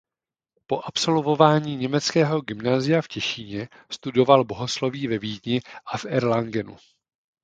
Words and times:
Po 0.67 0.81
absolvování 0.87 1.75
německého 1.77 2.41
gymnázia 2.41 3.01
v 3.01 3.07
Těšíně 3.07 3.69
studoval 3.91 4.45
bohosloví 4.45 5.07
ve 5.07 5.17
Vídni 5.17 5.61
a 5.93 5.97
v 5.97 6.05
Erlangenu. 6.05 6.77